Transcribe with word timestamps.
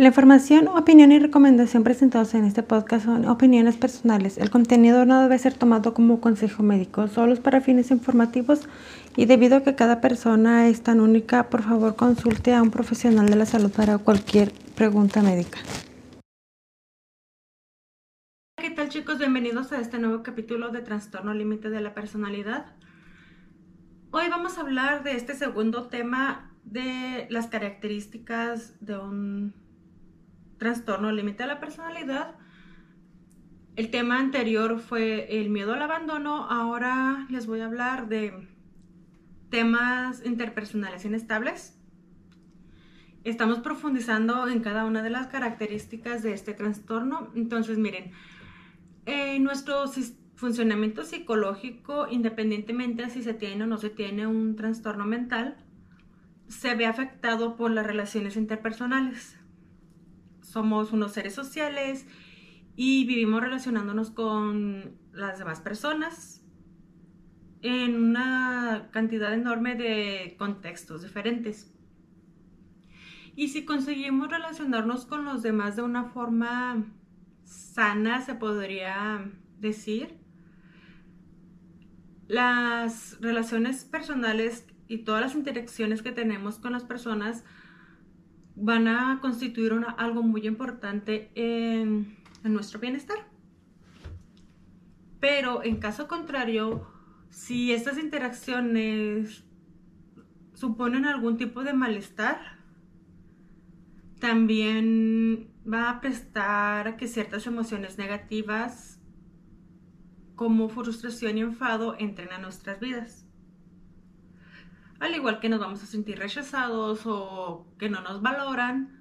La 0.00 0.06
información, 0.06 0.66
opinión 0.68 1.12
y 1.12 1.18
recomendación 1.18 1.84
presentados 1.84 2.32
en 2.32 2.46
este 2.46 2.62
podcast 2.62 3.04
son 3.04 3.28
opiniones 3.28 3.76
personales. 3.76 4.38
El 4.38 4.48
contenido 4.48 5.04
no 5.04 5.20
debe 5.20 5.38
ser 5.38 5.52
tomado 5.52 5.92
como 5.92 6.22
consejo 6.22 6.62
médico, 6.62 7.06
solo 7.06 7.36
para 7.36 7.60
fines 7.60 7.90
informativos 7.90 8.66
y 9.14 9.26
debido 9.26 9.58
a 9.58 9.62
que 9.62 9.74
cada 9.74 10.00
persona 10.00 10.68
es 10.68 10.82
tan 10.82 11.02
única, 11.02 11.50
por 11.50 11.62
favor 11.62 11.96
consulte 11.96 12.54
a 12.54 12.62
un 12.62 12.70
profesional 12.70 13.28
de 13.28 13.36
la 13.36 13.44
salud 13.44 13.70
para 13.70 13.98
cualquier 13.98 14.52
pregunta 14.74 15.20
médica. 15.20 15.58
¿Qué 18.56 18.70
tal 18.70 18.88
chicos? 18.88 19.18
Bienvenidos 19.18 19.70
a 19.72 19.80
este 19.80 19.98
nuevo 19.98 20.22
capítulo 20.22 20.70
de 20.70 20.80
Trastorno 20.80 21.34
Límite 21.34 21.68
de 21.68 21.82
la 21.82 21.92
Personalidad. 21.92 22.74
Hoy 24.12 24.30
vamos 24.30 24.56
a 24.56 24.62
hablar 24.62 25.04
de 25.04 25.16
este 25.16 25.34
segundo 25.34 25.88
tema 25.88 26.56
de 26.64 27.26
las 27.28 27.48
características 27.48 28.82
de 28.82 28.96
un 28.96 29.69
trastorno 30.60 31.10
límite 31.10 31.42
a 31.42 31.46
la 31.48 31.58
personalidad. 31.58 32.36
El 33.74 33.90
tema 33.90 34.20
anterior 34.20 34.78
fue 34.78 35.40
el 35.40 35.48
miedo 35.48 35.72
al 35.72 35.82
abandono. 35.82 36.44
Ahora 36.48 37.26
les 37.30 37.46
voy 37.46 37.60
a 37.60 37.64
hablar 37.64 38.08
de 38.08 38.46
temas 39.48 40.22
interpersonales 40.24 41.04
inestables. 41.04 41.76
Estamos 43.24 43.60
profundizando 43.60 44.48
en 44.48 44.60
cada 44.60 44.84
una 44.84 45.02
de 45.02 45.10
las 45.10 45.26
características 45.28 46.22
de 46.22 46.34
este 46.34 46.52
trastorno. 46.52 47.32
Entonces, 47.34 47.78
miren, 47.78 48.12
nuestro 49.40 49.84
funcionamiento 50.34 51.04
psicológico, 51.04 52.06
independientemente 52.08 53.02
de 53.04 53.10
si 53.10 53.22
se 53.22 53.32
tiene 53.32 53.64
o 53.64 53.66
no 53.66 53.78
se 53.78 53.88
tiene 53.88 54.26
un 54.26 54.56
trastorno 54.56 55.06
mental, 55.06 55.56
se 56.48 56.74
ve 56.74 56.84
afectado 56.84 57.56
por 57.56 57.70
las 57.70 57.86
relaciones 57.86 58.36
interpersonales 58.36 59.39
somos 60.50 60.92
unos 60.92 61.12
seres 61.12 61.34
sociales 61.34 62.06
y 62.74 63.06
vivimos 63.06 63.40
relacionándonos 63.40 64.10
con 64.10 64.96
las 65.12 65.38
demás 65.38 65.60
personas 65.60 66.42
en 67.62 67.94
una 67.94 68.88
cantidad 68.90 69.32
enorme 69.32 69.76
de 69.76 70.34
contextos 70.38 71.02
diferentes. 71.02 71.72
Y 73.36 73.48
si 73.48 73.64
conseguimos 73.64 74.28
relacionarnos 74.28 75.06
con 75.06 75.24
los 75.24 75.42
demás 75.42 75.76
de 75.76 75.82
una 75.82 76.04
forma 76.04 76.84
sana, 77.44 78.20
se 78.20 78.34
podría 78.34 79.30
decir, 79.60 80.18
las 82.26 83.20
relaciones 83.20 83.84
personales 83.84 84.66
y 84.88 84.98
todas 84.98 85.20
las 85.20 85.34
interacciones 85.34 86.02
que 86.02 86.12
tenemos 86.12 86.58
con 86.58 86.72
las 86.72 86.84
personas 86.84 87.44
van 88.60 88.88
a 88.88 89.18
constituir 89.20 89.72
algo 89.96 90.22
muy 90.22 90.46
importante 90.46 91.30
en, 91.34 92.16
nuestro 92.44 92.80
bienestar. 92.80 93.18
Pero 95.18 95.62
en 95.62 95.76
caso 95.76 96.08
contrario, 96.08 96.86
si 97.28 97.72
estas 97.72 97.98
interacciones 97.98 99.44
suponen 100.54 101.04
algún 101.04 101.36
tipo 101.36 101.62
de 101.62 101.74
malestar, 101.74 102.58
también 104.18 105.50
va 105.70 105.90
a 105.90 106.00
prestar 106.00 106.88
a 106.88 106.96
que 106.96 107.08
ciertas 107.08 107.46
emociones 107.46 107.98
negativas 107.98 109.00
como 110.34 110.68
frustración 110.68 111.36
y 111.36 111.42
enfado 111.42 111.96
entren 111.98 112.32
a 112.32 112.38
nuestras 112.38 112.80
vidas 112.80 113.29
al 115.00 115.14
igual 115.14 115.40
que 115.40 115.48
nos 115.48 115.60
vamos 115.60 115.82
a 115.82 115.86
sentir 115.86 116.18
rechazados 116.18 117.02
o 117.06 117.66
que 117.78 117.88
no 117.88 118.02
nos 118.02 118.20
valoran 118.20 119.00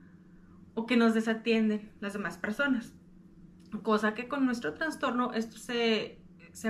o 0.74 0.86
que 0.86 0.96
nos 0.96 1.14
desatienden 1.14 1.92
las 2.00 2.14
demás 2.14 2.38
personas. 2.38 2.94
Cosa 3.84 4.14
que 4.14 4.30
con 4.30 4.46
nuestro 4.46 4.74
trastorno 4.74 5.34
esto 5.34 5.58
se, 5.58 6.18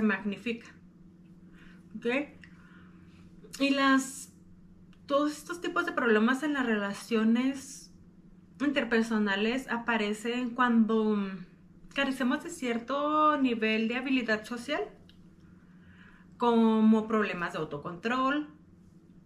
magnifica. 0.02 0.66
¿Ok? 1.96 2.06
Y 3.60 3.70
las, 3.70 4.32
todos 5.06 5.32
estos 5.32 5.60
tipos 5.60 5.86
de 5.86 5.92
problemas 5.92 6.42
en 6.42 6.54
las 6.54 6.66
relaciones 6.66 7.92
interpersonales 8.60 9.68
aparecen 9.70 10.50
cuando 10.50 11.16
carecemos 11.94 12.42
de 12.42 12.50
cierto 12.50 13.36
nivel 13.38 13.86
de 13.86 13.96
habilidad 13.96 14.44
social, 14.44 14.82
como 16.36 17.06
problemas 17.06 17.52
de 17.52 17.60
autocontrol, 17.60 18.59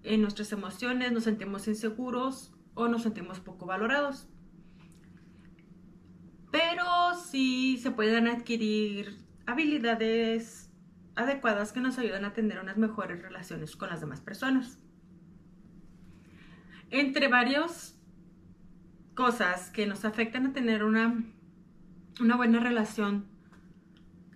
en 0.04 0.20
nuestras 0.20 0.52
emociones, 0.52 1.12
nos 1.12 1.24
sentimos 1.24 1.66
inseguros 1.66 2.52
o 2.74 2.88
nos 2.88 3.02
sentimos 3.02 3.40
poco 3.40 3.66
valorados. 3.66 4.28
Pero 6.52 7.14
sí 7.14 7.78
se 7.78 7.90
pueden 7.90 8.28
adquirir 8.28 9.18
habilidades 9.46 10.70
adecuadas 11.16 11.72
que 11.72 11.80
nos 11.80 11.98
ayudan 11.98 12.24
a 12.24 12.32
tener 12.32 12.60
unas 12.60 12.76
mejores 12.76 13.20
relaciones 13.22 13.76
con 13.76 13.88
las 13.88 14.00
demás 14.00 14.20
personas. 14.20 14.78
Entre 16.90 17.28
varias 17.28 17.98
cosas 19.14 19.70
que 19.70 19.86
nos 19.86 20.04
afectan 20.04 20.46
a 20.46 20.52
tener 20.52 20.84
una, 20.84 21.24
una 22.20 22.36
buena 22.36 22.60
relación 22.60 23.26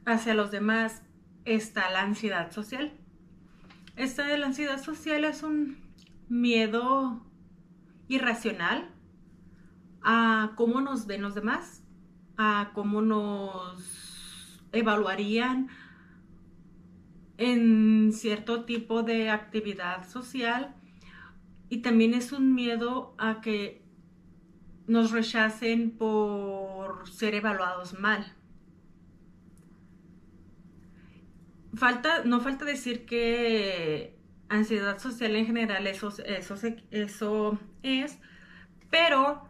hacia 0.06 0.34
los 0.34 0.50
demás 0.50 1.02
está 1.44 1.90
la 1.90 2.02
ansiedad 2.02 2.50
social. 2.50 2.97
Esta 3.98 4.28
de 4.28 4.38
la 4.38 4.46
ansiedad 4.46 4.80
social 4.80 5.24
es 5.24 5.42
un 5.42 5.76
miedo 6.28 7.20
irracional 8.06 8.88
a 10.02 10.52
cómo 10.54 10.80
nos 10.80 11.08
ven 11.08 11.20
los 11.20 11.34
demás, 11.34 11.82
a 12.36 12.70
cómo 12.74 13.02
nos 13.02 14.62
evaluarían 14.70 15.66
en 17.38 18.12
cierto 18.12 18.64
tipo 18.64 19.02
de 19.02 19.30
actividad 19.30 20.08
social 20.08 20.76
y 21.68 21.78
también 21.78 22.14
es 22.14 22.30
un 22.30 22.54
miedo 22.54 23.16
a 23.18 23.40
que 23.40 23.82
nos 24.86 25.10
rechacen 25.10 25.90
por 25.90 27.08
ser 27.08 27.34
evaluados 27.34 27.98
mal. 27.98 28.37
Falta, 31.74 32.24
no 32.24 32.40
falta 32.40 32.64
decir 32.64 33.06
que 33.06 34.16
ansiedad 34.48 34.98
social 34.98 35.36
en 35.36 35.46
general 35.46 35.86
eso, 35.86 36.12
eso, 36.24 36.54
eso 36.90 37.58
es, 37.82 38.18
pero 38.90 39.48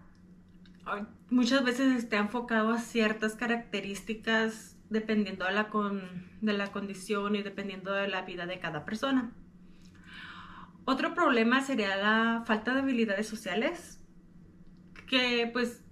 muchas 1.31 1.65
veces 1.65 1.97
está 1.97 2.17
enfocado 2.17 2.71
a 2.71 2.79
ciertas 2.79 3.35
características 3.35 4.77
dependiendo 4.91 5.45
de 5.45 5.53
la, 5.53 5.69
de 6.41 6.53
la 6.53 6.73
condición 6.73 7.37
y 7.37 7.43
dependiendo 7.43 7.93
de 7.93 8.09
la 8.09 8.23
vida 8.23 8.47
de 8.47 8.59
cada 8.59 8.85
persona. 8.85 9.33
Otro 10.85 11.15
problema 11.15 11.61
sería 11.61 11.97
la 11.97 12.45
falta 12.47 12.73
de 12.73 12.81
habilidades 12.81 13.29
sociales, 13.29 14.01
que 15.07 15.49
pues 15.53 15.85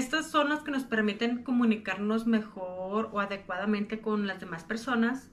estas 0.00 0.30
son 0.30 0.48
las 0.48 0.60
que 0.62 0.70
nos 0.70 0.84
permiten 0.84 1.42
comunicarnos 1.42 2.26
mejor 2.26 3.10
o 3.12 3.20
adecuadamente 3.20 4.00
con 4.00 4.26
las 4.26 4.40
demás 4.40 4.64
personas. 4.64 5.30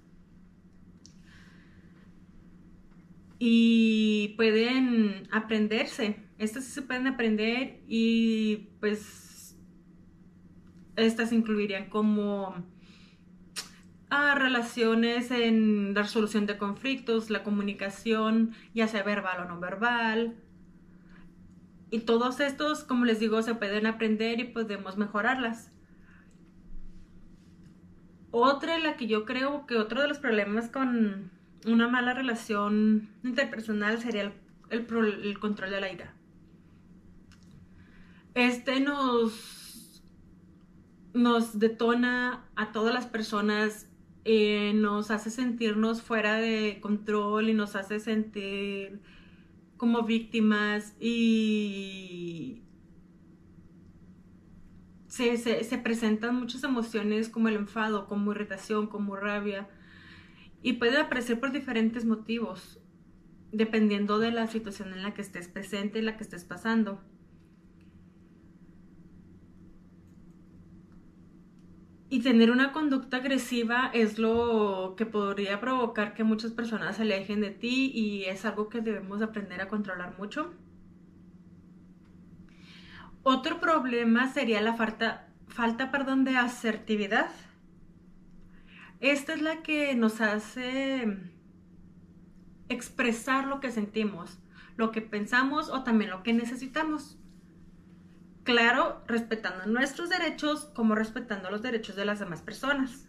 Y 3.39 4.33
pueden 4.35 5.29
aprenderse. 5.31 6.17
Estas 6.37 6.65
sí 6.65 6.71
se 6.71 6.81
pueden 6.81 7.07
aprender 7.07 7.81
y 7.87 8.67
pues 8.81 9.57
estas 10.97 11.31
incluirían 11.31 11.89
como 11.89 12.53
ah, 14.09 14.35
relaciones 14.35 15.31
en 15.31 15.93
la 15.93 16.01
resolución 16.01 16.45
de 16.45 16.57
conflictos, 16.57 17.29
la 17.29 17.43
comunicación, 17.43 18.51
ya 18.73 18.89
sea 18.89 19.03
verbal 19.03 19.45
o 19.45 19.45
no 19.45 19.61
verbal, 19.61 20.35
y 21.89 21.99
todos 21.99 22.39
estos, 22.39 22.83
como 22.83 23.05
les 23.05 23.19
digo, 23.19 23.41
se 23.41 23.55
pueden 23.55 23.85
aprender 23.85 24.39
y 24.39 24.45
podemos 24.45 24.97
mejorarlas. 24.97 25.71
Otra 28.31 28.77
la 28.79 28.97
que 28.97 29.07
yo 29.07 29.25
creo 29.25 29.65
que 29.65 29.77
otro 29.77 30.01
de 30.01 30.07
los 30.07 30.19
problemas 30.19 30.69
con 30.69 31.31
una 31.65 31.87
mala 31.87 32.13
relación 32.13 33.09
interpersonal 33.23 33.99
sería 33.99 34.33
el, 34.69 35.39
control 35.39 35.71
de 35.71 35.81
la 35.81 35.91
ira. 35.91 36.13
Este 38.35 38.81
nos, 38.81 40.03
nos 41.13 41.57
detona 41.57 42.45
a 42.55 42.73
todas 42.73 42.93
las 42.93 43.05
personas, 43.05 43.89
eh, 44.25 44.73
nos 44.75 45.09
hace 45.09 45.31
sentirnos 45.31 46.01
fuera 46.01 46.35
de 46.35 46.79
control 46.81 47.49
y 47.49 47.53
nos 47.53 47.75
hace 47.75 47.99
sentir 48.01 48.99
como 49.77 50.03
víctimas 50.03 50.95
y 50.99 52.63
se, 55.07 55.77
presentan 55.83 56.35
muchas 56.35 56.63
emociones 56.63 57.29
como 57.29 57.47
el 57.47 57.55
enfado, 57.55 58.07
como 58.07 58.31
irritación, 58.31 58.87
como 58.87 59.15
rabia 59.15 59.67
y 60.61 60.73
puede 60.73 60.97
aparecer 60.97 61.39
por 61.39 61.51
diferentes 61.51 62.05
motivos 62.05 62.79
dependiendo 63.51 64.19
de 64.19 64.31
la 64.31 64.47
situación 64.47 64.93
en 64.93 65.03
la 65.03 65.13
que 65.13 65.21
estés 65.21 65.47
presente 65.47 65.99
y 65.99 66.01
la 66.01 66.17
que 66.17 66.23
estés 66.23 66.43
pasando. 66.43 67.01
Y 72.09 72.21
tener 72.21 72.51
una 72.51 72.71
conducta 72.71 73.17
agresiva 73.17 73.91
es 73.93 74.17
lo 74.17 74.95
que 74.97 75.05
podría 75.05 75.59
provocar 75.59 76.13
que 76.13 76.23
muchas 76.23 76.51
personas 76.51 76.95
se 76.95 77.01
alejen 77.01 77.41
de 77.41 77.51
ti 77.51 77.91
y 77.93 78.23
es 78.25 78.45
algo 78.45 78.69
que 78.69 78.79
debemos 78.79 79.21
aprender 79.21 79.59
a 79.59 79.67
controlar 79.67 80.17
mucho. 80.17 80.53
Otro 83.23 83.59
problema 83.59 84.31
sería 84.31 84.61
la 84.61 84.75
falta, 84.75 85.27
falta 85.47 85.91
perdón, 85.91 86.23
de 86.23 86.37
asertividad. 86.37 87.29
Esta 89.01 89.33
es 89.33 89.41
la 89.41 89.61
que 89.61 89.93
nos 89.95 90.21
hace 90.21 91.17
expresar 92.69 93.47
lo 93.47 93.59
que 93.59 93.71
sentimos, 93.71 94.39
lo 94.77 94.91
que 94.91 95.01
pensamos 95.01 95.69
o 95.69 95.83
también 95.83 96.09
lo 96.09 96.23
que 96.23 96.31
necesitamos. 96.31 97.19
Claro, 98.47 99.03
respetando 99.07 99.65
nuestros 99.65 100.07
derechos 100.07 100.71
como 100.73 100.95
respetando 100.95 101.51
los 101.51 101.61
derechos 101.61 101.97
de 101.97 102.05
las 102.05 102.19
demás 102.19 102.41
personas. 102.41 103.05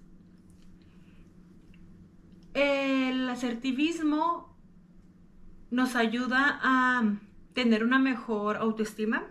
El 2.54 3.30
asertivismo 3.30 4.58
nos 5.70 5.94
ayuda 5.94 6.58
a 6.60 7.04
tener 7.52 7.84
una 7.84 8.00
mejor 8.00 8.56
autoestima 8.56 9.28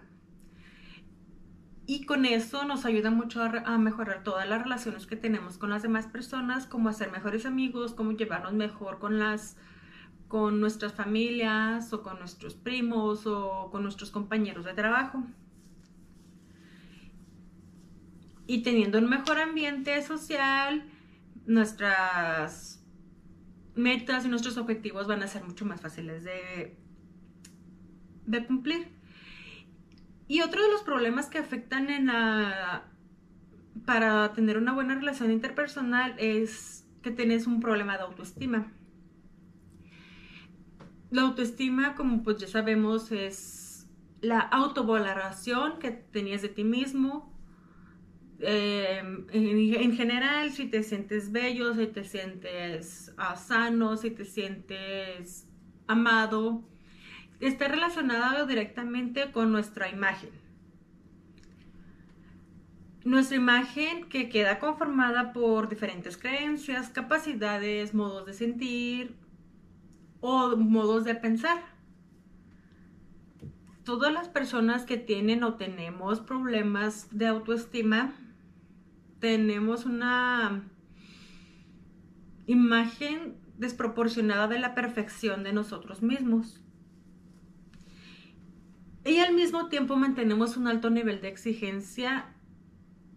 y 1.85 2.05
con 2.05 2.23
eso 2.23 2.63
nos 2.63 2.85
ayuda 2.85 3.11
mucho 3.11 3.43
a, 3.43 3.77
mejorar 3.77 4.23
todas 4.23 4.47
las 4.47 4.63
relaciones 4.63 5.07
que 5.07 5.17
tenemos 5.17 5.57
con 5.57 5.71
las 5.71 5.81
demás 5.81 6.07
personas, 6.07 6.67
como 6.67 6.87
hacer 6.87 7.11
mejores 7.11 7.45
amigos, 7.45 7.93
como 7.93 8.13
llevarnos 8.13 8.53
mejor 8.53 8.99
con 8.99 9.19
las 9.19 9.57
con 10.29 10.61
nuestras 10.61 10.93
familias 10.93 11.91
o 11.91 12.01
con 12.01 12.17
nuestros 12.19 12.55
primos 12.55 13.27
o 13.27 13.67
con 13.71 13.83
nuestros 13.83 14.09
compañeros 14.09 14.63
de 14.63 14.73
trabajo 14.73 15.25
y 18.47 18.63
teniendo 18.63 18.97
un 18.97 19.09
mejor 19.09 19.39
ambiente 19.39 20.01
social, 20.01 20.89
nuestras 21.45 22.83
metas 23.75 24.25
y 24.25 24.29
nuestros 24.29 24.57
objetivos 24.57 25.05
van 25.07 25.21
a 25.21 25.27
ser 25.27 25.43
mucho 25.43 25.65
más 25.65 25.81
fáciles 25.81 26.23
de, 26.23 26.77
de 28.25 28.45
cumplir. 28.47 28.87
Y 30.29 30.41
otro 30.41 30.61
de 30.61 30.71
los 30.71 30.81
problemas 30.81 31.27
que 31.27 31.37
afectan 31.37 31.89
en 31.89 32.07
la, 32.07 32.89
para 33.85 34.33
tener 34.33 34.57
una 34.57 34.73
buena 34.73 34.95
relación 34.95 35.31
interpersonal 35.31 36.15
es 36.17 36.85
que 37.01 37.11
tienes 37.11 37.47
un 37.47 37.59
problema 37.59 37.97
de 37.97 38.03
autoestima. 38.03 38.71
La 41.09 41.21
autoestima, 41.21 41.95
como 41.95 42.23
pues 42.23 42.37
ya 42.37 42.47
sabemos, 42.47 43.11
es 43.11 43.87
la 44.21 44.39
autovaloración 44.39 45.79
que 45.79 45.91
tenías 45.91 46.41
de 46.41 46.49
ti 46.49 46.63
mismo, 46.63 47.36
Em, 48.39 49.25
en, 49.31 49.95
general, 49.95 50.51
si 50.51 50.67
te 50.67 50.83
sientes 50.83 51.31
bello, 51.31 51.73
si 51.73 51.87
te 51.87 52.03
sientes 52.03 53.11
ah, 53.17 53.35
sano, 53.35 53.97
si 53.97 54.11
te 54.11 54.25
sientes 54.25 55.47
amado, 55.87 56.63
está 57.39 57.67
relacionado 57.67 58.45
directamente 58.45 59.31
con 59.31 59.51
nuestra 59.51 59.89
imagen. 59.89 60.29
Nuestra 63.05 63.37
imagen 63.37 64.07
que 64.07 64.29
queda 64.29 64.59
conformada 64.59 65.33
por 65.33 65.69
diferentes 65.69 66.17
creencias, 66.17 66.89
capacidades, 66.89 67.93
modos 67.93 68.25
de 68.27 68.33
sentir 68.33 69.15
o 70.19 70.55
modos 70.57 71.05
de 71.05 71.15
pensar. 71.15 71.57
Todas 73.83 74.13
las 74.13 74.27
personas 74.27 74.83
que 74.83 74.97
tienen 74.97 75.43
o 75.43 75.55
tenemos 75.55 76.19
problemas 76.19 77.07
de 77.09 77.27
autoestima 77.27 78.13
tenemos 79.19 79.85
una 79.85 80.63
imagen 82.45 83.35
desproporcionada 83.57 84.47
de 84.47 84.59
la 84.59 84.75
perfección 84.75 85.43
de 85.43 85.53
nosotros 85.53 86.01
mismos. 86.01 86.61
Y 89.05 89.19
al 89.19 89.33
mismo 89.33 89.67
tiempo 89.67 89.95
mantenemos 89.95 90.57
un 90.57 90.67
alto 90.67 90.89
nivel 90.89 91.21
de 91.21 91.29
exigencia 91.29 92.33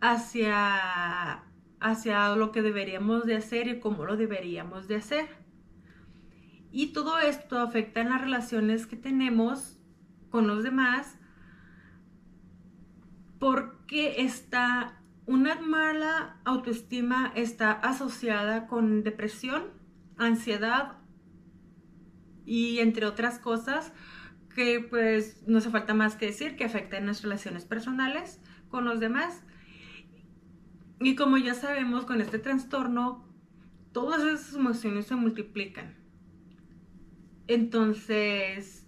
hacia, 0.00 1.44
hacia 1.80 2.34
lo 2.36 2.52
que 2.52 2.62
deberíamos 2.62 3.26
de 3.26 3.36
hacer 3.36 3.68
y 3.68 3.80
cómo 3.80 4.04
lo 4.04 4.16
deberíamos 4.16 4.88
de 4.88 4.96
hacer. 4.96 5.28
Y 6.72 6.92
todo 6.92 7.18
esto 7.18 7.58
afecta 7.58 8.00
en 8.00 8.10
las 8.10 8.20
relaciones 8.20 8.86
que 8.86 8.96
tenemos 8.96 9.78
con 10.30 10.46
los 10.46 10.62
demás 10.62 11.18
porque 13.40 14.22
está 14.22 14.99
una 15.30 15.60
mala 15.60 16.40
autoestima 16.44 17.32
está 17.36 17.70
asociada 17.70 18.66
con 18.66 19.04
depresión, 19.04 19.62
ansiedad 20.16 20.96
y 22.44 22.80
entre 22.80 23.06
otras 23.06 23.38
cosas 23.38 23.92
que 24.56 24.80
pues 24.80 25.44
no 25.46 25.58
hace 25.58 25.70
falta 25.70 25.94
más 25.94 26.16
que 26.16 26.26
decir 26.26 26.56
que 26.56 26.64
afectan 26.64 27.06
las 27.06 27.22
relaciones 27.22 27.64
personales 27.64 28.40
con 28.70 28.84
los 28.84 28.98
demás. 28.98 29.44
Y 30.98 31.14
como 31.14 31.38
ya 31.38 31.54
sabemos 31.54 32.06
con 32.06 32.20
este 32.20 32.40
trastorno, 32.40 33.24
todas 33.92 34.24
esas 34.24 34.56
emociones 34.56 35.06
se 35.06 35.14
multiplican. 35.14 35.94
Entonces, 37.46 38.79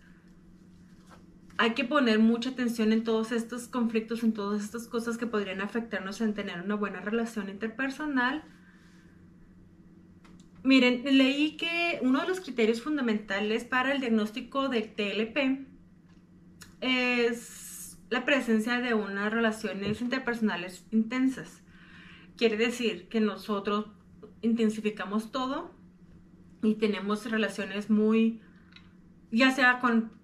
hay 1.62 1.74
que 1.74 1.84
poner 1.84 2.18
mucha 2.18 2.50
atención 2.50 2.92
en 2.92 3.04
todos 3.04 3.30
estos 3.30 3.68
conflictos, 3.68 4.24
en 4.24 4.32
todas 4.32 4.64
estas 4.64 4.88
cosas 4.88 5.16
que 5.16 5.28
podrían 5.28 5.60
afectarnos 5.60 6.20
en 6.20 6.34
tener 6.34 6.60
una 6.60 6.74
buena 6.74 7.00
relación 7.00 7.48
interpersonal. 7.48 8.42
Miren, 10.64 11.04
leí 11.04 11.56
que 11.56 12.00
uno 12.02 12.20
de 12.20 12.26
los 12.26 12.40
criterios 12.40 12.82
fundamentales 12.82 13.62
para 13.62 13.92
el 13.92 14.00
diagnóstico 14.00 14.68
de 14.68 14.82
TLP 14.82 15.68
es 16.80 17.96
la 18.10 18.24
presencia 18.24 18.80
de 18.80 18.94
unas 18.94 19.32
relaciones 19.32 20.00
interpersonales 20.00 20.84
intensas. 20.90 21.62
Quiere 22.36 22.56
decir 22.56 23.06
que 23.06 23.20
nosotros 23.20 23.86
intensificamos 24.40 25.30
todo 25.30 25.72
y 26.60 26.74
tenemos 26.74 27.30
relaciones 27.30 27.88
muy, 27.88 28.40
ya 29.30 29.52
sea 29.52 29.78
con 29.78 30.20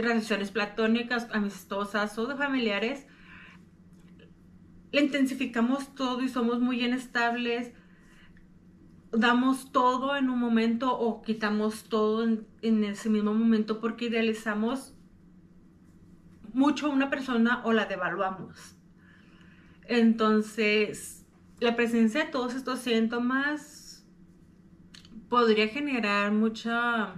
relaciones 0.00 0.50
platónicas, 0.50 1.28
amistosas 1.32 2.16
o 2.18 2.26
de 2.26 2.36
familiares, 2.36 3.06
le 4.92 5.02
intensificamos 5.02 5.94
todo 5.94 6.22
y 6.22 6.28
somos 6.28 6.60
muy 6.60 6.84
inestables, 6.84 7.72
damos 9.10 9.72
todo 9.72 10.16
en 10.16 10.30
un 10.30 10.38
momento 10.38 10.98
o 10.98 11.22
quitamos 11.22 11.84
todo 11.84 12.24
en, 12.24 12.84
ese 12.84 13.10
mismo 13.10 13.34
momento 13.34 13.80
porque 13.80 14.06
idealizamos 14.06 14.94
mucho 16.52 16.86
a 16.86 16.90
una 16.90 17.10
persona 17.10 17.62
o 17.64 17.72
la 17.72 17.86
devaluamos. 17.86 18.76
Entonces, 19.86 21.26
la 21.60 21.74
presencia 21.74 22.24
de 22.24 22.30
todos 22.30 22.54
estos 22.54 22.80
síntomas 22.80 24.06
podría 25.28 25.68
generar 25.68 26.32
mucha 26.32 27.14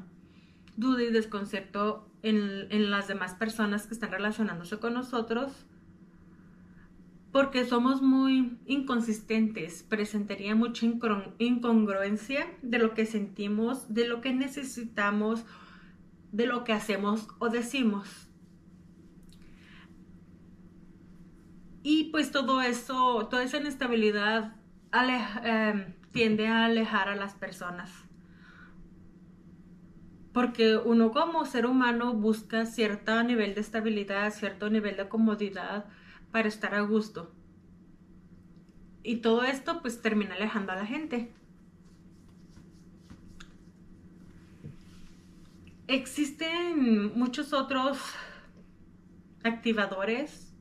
duda 0.76 1.02
y 1.02 1.10
desconcepto 1.10 2.08
en, 2.24 2.90
las 2.90 3.06
demás 3.08 3.34
personas 3.34 3.86
que 3.86 3.94
están 3.94 4.10
relacionándose 4.10 4.78
con 4.78 4.94
nosotros 4.94 5.52
porque 7.32 7.64
somos 7.64 8.00
muy 8.00 8.58
inconsistentes, 8.64 9.82
presentaría 9.82 10.54
mucha 10.54 10.86
incongruencia 11.38 12.46
de 12.62 12.78
lo 12.78 12.94
que 12.94 13.06
sentimos, 13.06 13.92
de 13.92 14.06
lo 14.06 14.20
que 14.20 14.32
necesitamos, 14.32 15.44
de 16.30 16.46
lo 16.46 16.62
que 16.62 16.72
hacemos 16.72 17.26
o 17.40 17.48
decimos. 17.48 18.28
Y 21.82 22.04
pues 22.12 22.30
todo 22.30 22.62
eso, 22.62 23.26
toda 23.28 23.42
esa 23.42 23.56
inestabilidad 23.58 24.54
em, 25.42 25.92
tiende 26.12 26.46
a 26.46 26.66
alejar 26.66 27.08
a 27.08 27.16
las 27.16 27.34
personas 27.34 28.03
porque 30.34 30.76
uno 30.76 31.12
como 31.12 31.46
ser 31.46 31.64
humano 31.64 32.12
busca 32.12 32.66
cierto 32.66 33.22
nivel 33.22 33.54
de 33.54 33.60
estabilidad, 33.60 34.32
cierto 34.32 34.68
nivel 34.68 34.96
de 34.96 35.08
comodidad 35.08 35.86
para 36.32 36.48
estar 36.48 36.74
a 36.74 36.80
gusto. 36.80 37.32
Y 39.04 39.18
todo 39.18 39.44
esto 39.44 39.80
pues 39.80 40.02
termina 40.02 40.34
alejando 40.34 40.72
a 40.72 40.76
la 40.76 40.86
gente. 40.86 41.32
Existen 45.86 47.16
muchos 47.16 47.52
otros 47.52 47.98
activadores 49.44 50.52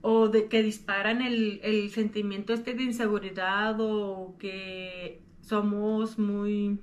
o 0.00 0.28
de 0.28 0.48
que 0.48 0.62
disparan 0.62 1.22
el, 1.22 1.90
sentimiento 1.90 2.52
este 2.52 2.74
de 2.74 2.84
inseguridad 2.84 3.80
o 3.80 4.36
que 4.38 5.24
somos 5.40 6.20
muy 6.20 6.78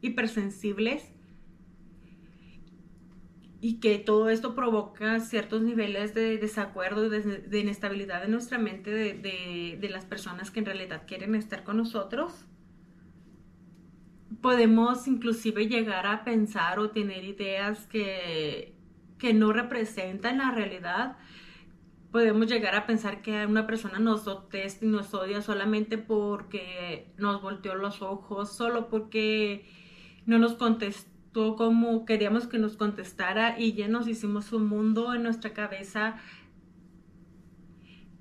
hipersensibles. 0.00 1.12
y 3.62 3.78
que 3.78 3.98
todo 3.98 4.30
esto 4.30 4.54
provoca 4.54 5.20
ciertos 5.20 5.60
niveles 5.60 6.14
de 6.14 6.38
desacuerdo 6.38 7.10
de, 7.10 7.60
inestabilidad 7.60 8.24
en 8.24 8.30
nuestra 8.30 8.56
mente 8.56 8.90
de, 8.90 9.76
de, 9.78 9.88
las 9.90 10.06
personas 10.06 10.50
que 10.50 10.60
en 10.60 10.66
realidad 10.66 11.02
quieren 11.06 11.34
estar 11.34 11.62
con 11.62 11.76
nosotros. 11.76 12.46
Podemos 14.40 15.06
inclusive 15.06 15.66
llegar 15.68 16.06
a 16.06 16.24
pensar 16.24 16.78
o 16.78 16.90
tener 16.90 17.24
ideas 17.24 17.86
que, 17.86 18.74
que 19.18 19.34
no 19.34 19.52
representan 19.52 20.38
la 20.38 20.50
realidad. 20.52 21.18
Podemos 22.10 22.46
llegar 22.46 22.74
a 22.74 22.86
pensar 22.86 23.20
que 23.20 23.44
una 23.44 23.66
persona 23.66 23.98
nos 23.98 24.24
detesta 24.24 24.86
y 24.86 24.88
nos 24.88 25.12
odia 25.12 25.42
solamente 25.42 25.98
porque 25.98 27.12
nos 27.18 27.42
volteó 27.42 27.74
los 27.74 28.00
ojos, 28.00 28.56
solo 28.56 28.88
porque 28.88 29.68
no 30.26 30.38
nos 30.38 30.54
contestó 30.54 31.56
como 31.56 32.04
queríamos 32.04 32.46
que 32.46 32.58
nos 32.58 32.76
contestara 32.76 33.58
y 33.58 33.72
ya 33.74 33.88
nos 33.88 34.08
hicimos 34.08 34.52
un 34.52 34.66
mundo 34.66 35.14
en 35.14 35.22
nuestra 35.22 35.52
cabeza 35.52 36.16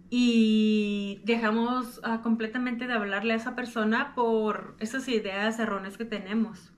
y 0.09 1.21
dejamos 1.23 2.01
ah, 2.03 2.21
completamente 2.21 2.87
de 2.87 2.93
hablarle 2.93 3.33
a 3.33 3.37
esa 3.37 3.55
persona 3.55 4.15
por 4.15 4.75
esas 4.79 5.07
ideas 5.07 5.59
erróneas 5.59 5.97
que 5.97 6.05
tenemos. 6.05 6.73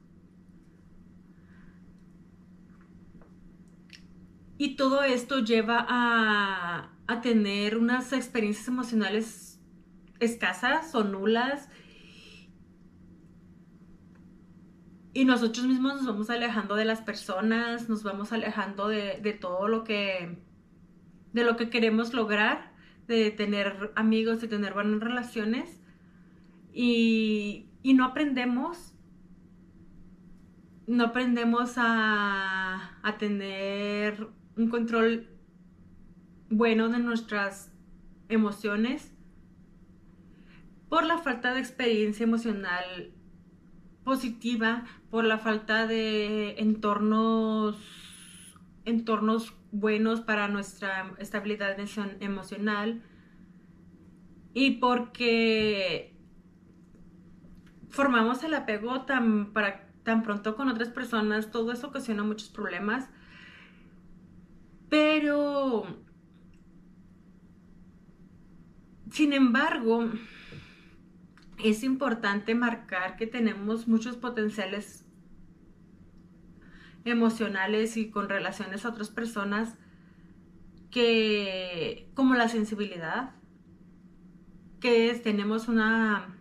Y 4.57 4.75
todo 4.75 5.03
esto 5.03 5.39
lleva 5.39 5.85
a, 5.87 6.91
a 7.07 7.21
tener 7.21 7.77
unas 7.77 8.13
experiencias 8.13 8.67
emocionales 8.67 9.59
escasas 10.19 10.93
o 10.93 11.03
nulas 11.03 11.67
y 15.13 15.25
nosotros 15.25 15.65
mismos 15.65 15.95
nos 15.95 16.05
vamos 16.05 16.29
alejando 16.29 16.75
de 16.75 16.85
las 16.85 17.01
personas, 17.01 17.89
nos 17.89 18.03
vamos 18.03 18.31
alejando 18.31 18.87
de, 18.87 19.37
todo 19.39 19.67
lo 19.67 19.83
que, 19.83 20.37
de 21.33 21.43
lo 21.43 21.57
que 21.57 21.69
queremos 21.69 22.13
lograr, 22.13 22.71
de 23.07 23.29
tener 23.31 23.91
amigos, 23.95 24.39
de 24.39 24.47
tener 24.47 24.73
buenas 24.73 25.01
relaciones 25.01 25.81
y, 26.73 27.67
no 27.83 28.05
aprendemos, 28.05 28.93
no 30.87 31.05
aprendemos 31.05 31.73
a, 31.75 32.97
a 33.03 33.17
tener 33.17 34.29
un 34.55 34.69
control 34.69 35.27
bueno 36.49 36.87
de 36.87 36.99
nuestras 36.99 37.73
emociones 38.29 39.13
por 40.87 41.05
la 41.05 41.17
falta 41.17 41.53
de 41.53 41.59
experiencia 41.59 42.23
emocional 42.23 43.13
positiva 44.03 44.86
por 45.10 45.25
la 45.25 45.38
falta 45.38 45.88
de 45.88 46.55
entornos, 46.60 47.77
entornos 48.86 49.53
buenos 49.72 50.22
para 50.22 50.48
nuestra 50.48 51.13
estabilidad 51.20 51.77
emocional 52.20 53.03
y 54.53 54.72
porque 54.72 56.13
formamos 57.89 58.43
el 58.43 58.53
apego 58.53 59.01
tan, 59.03 59.53
pronto 60.24 60.55
con 60.55 60.70
otras 60.70 60.89
personas, 60.89 61.51
todo 61.51 61.72
eso 61.72 61.88
ocasiona 61.88 62.24
muchos 62.24 62.50
problemas. 62.50 63.10
Pero, 64.89 65.86
sin 69.10 69.31
embargo, 69.31 70.10
es 71.63 71.83
importante 71.83 72.55
marcar 72.55 73.17
que 73.17 73.27
tenemos 73.27 73.87
muchos 73.87 74.17
potenciales 74.17 75.05
emocionales 77.05 77.97
y 77.97 78.09
con 78.09 78.29
relaciones 78.29 78.85
a 78.85 78.89
otras 78.89 79.09
personas 79.09 79.75
que 80.91 82.09
como 82.13 82.35
la 82.35 82.47
sensibilidad 82.47 83.31
que 84.79 85.13
tenemos 85.23 85.67
una 85.67 86.35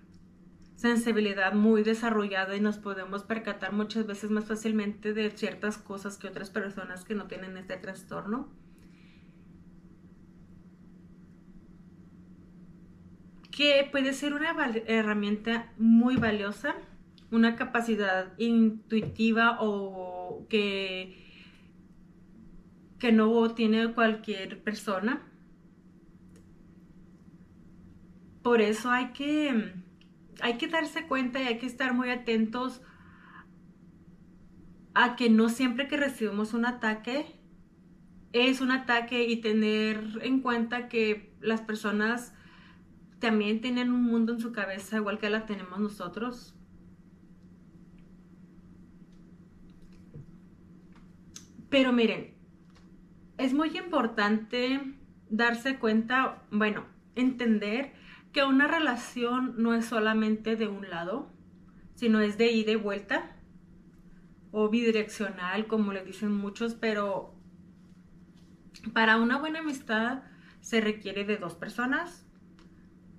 sensibilidad 0.76 1.52
muy 1.52 1.82
desarrollada 1.82 2.56
y 2.56 2.60
nos 2.60 2.78
podemos 2.78 3.22
percatar 3.22 3.72
muchas 3.72 4.06
veces 4.06 4.30
más 4.30 4.46
fácilmente 4.46 5.12
de 5.12 5.30
ciertas 5.30 5.76
cosas 5.76 6.16
que 6.16 6.26
otras 6.26 6.48
personas 6.48 7.04
que 7.04 7.14
no 7.14 7.26
tienen 7.26 7.58
este 7.58 7.76
trastorno. 7.76 8.48
Que 13.60 13.86
puede 13.92 14.14
ser 14.14 14.32
una 14.32 14.56
herramienta 14.86 15.70
muy 15.76 16.16
valiosa, 16.16 16.76
una 17.30 17.56
capacidad 17.56 18.32
intuitiva 18.38 19.58
o 19.60 20.46
que, 20.48 21.14
que 22.98 23.12
no 23.12 23.52
tiene 23.54 23.92
cualquier 23.92 24.62
persona. 24.62 25.20
Por 28.42 28.62
eso 28.62 28.90
hay 28.90 29.12
que, 29.12 29.74
hay 30.40 30.56
que 30.56 30.68
darse 30.68 31.06
cuenta 31.06 31.42
y 31.42 31.46
hay 31.46 31.58
que 31.58 31.66
estar 31.66 31.92
muy 31.92 32.08
atentos 32.08 32.80
a 34.94 35.16
que 35.16 35.28
no 35.28 35.50
siempre 35.50 35.86
que 35.86 35.98
recibimos 35.98 36.54
un 36.54 36.64
ataque 36.64 37.26
es 38.32 38.62
un 38.62 38.70
ataque 38.70 39.24
y 39.24 39.36
tener 39.42 40.20
en 40.22 40.40
cuenta 40.40 40.88
que 40.88 41.34
las 41.42 41.60
personas 41.60 42.32
también 43.20 43.60
tienen 43.60 43.92
un 43.92 44.02
mundo 44.02 44.32
en 44.32 44.40
su 44.40 44.50
cabeza 44.50 44.96
igual 44.96 45.18
que 45.18 45.30
la 45.30 45.46
tenemos 45.46 45.78
nosotros. 45.78 46.54
Pero 51.68 51.92
miren, 51.92 52.34
es 53.38 53.54
muy 53.54 53.76
importante 53.78 54.80
darse 55.28 55.78
cuenta, 55.78 56.42
bueno, 56.50 56.84
entender 57.14 57.92
que 58.32 58.42
una 58.44 58.66
relación 58.66 59.54
no 59.58 59.74
es 59.74 59.84
solamente 59.84 60.56
de 60.56 60.66
un 60.66 60.88
lado, 60.88 61.30
sino 61.94 62.20
es 62.20 62.38
de 62.38 62.50
ida 62.50 62.72
y 62.72 62.76
vuelta 62.76 63.36
o 64.50 64.68
bidireccional, 64.68 65.66
como 65.66 65.92
le 65.92 66.04
dicen 66.04 66.32
muchos, 66.32 66.74
pero 66.74 67.34
para 68.92 69.18
una 69.18 69.38
buena 69.38 69.60
amistad 69.60 70.22
se 70.60 70.80
requiere 70.80 71.24
de 71.24 71.36
dos 71.36 71.54
personas 71.54 72.26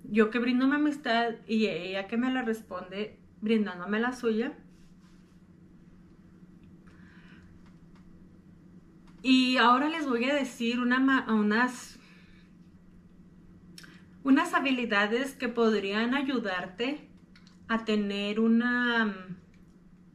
yo 0.04 0.30
que 0.30 0.40
brindo 0.40 0.68
mi 0.68 0.76
amistad 0.76 1.36
y 1.48 1.68
ella 1.68 2.08
que 2.08 2.18
me 2.18 2.32
la 2.32 2.42
responde 2.42 3.18
brindándome 3.42 4.00
la 4.00 4.14
suya. 4.14 4.54
Y 9.24 9.58
ahora 9.58 9.90
les 9.90 10.08
voy 10.08 10.26
a 10.26 10.34
decir 10.34 10.80
unas, 10.80 12.00
unas 14.24 14.54
habilidades 14.54 15.36
que 15.36 15.48
podrían 15.48 16.16
ayudarte 16.16 17.08
a 17.68 17.86
tener 17.86 18.40
una, 18.40 19.16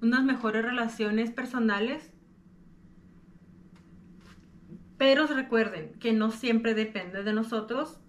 unas 0.02 0.24
mejores 0.24 0.64
relaciones 0.64 1.30
personales. 1.30 2.12
Pero 4.98 5.26
recuerden 5.26 5.92
que 6.00 6.12
no 6.12 6.32
siempre 6.32 6.74
depende 6.74 7.22
de 7.22 7.32
nosotros 7.32 8.00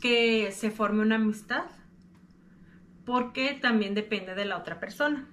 que 0.00 0.50
se 0.52 0.70
forme 0.70 1.02
una 1.02 1.16
amistad, 1.16 1.64
porque 3.04 3.58
también 3.60 3.94
depende 3.94 4.34
de 4.34 4.44
la 4.44 4.56
otra 4.58 4.80
persona. 4.80 5.28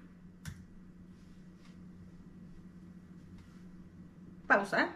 Pausa. 4.48 4.94